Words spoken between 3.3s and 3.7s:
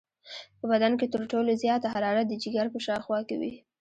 وي.